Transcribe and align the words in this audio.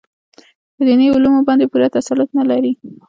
په 0.75 0.81
دیني 0.87 1.07
علومو 1.15 1.45
باندې 1.47 1.69
پوره 1.71 1.87
تسلط 1.95 2.29
نه 2.37 2.43
لري. 2.49 2.71